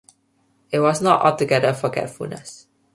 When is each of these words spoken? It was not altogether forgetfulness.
It 0.71 0.79
was 0.79 0.99
not 0.99 1.21
altogether 1.21 1.73
forgetfulness. 1.75 2.65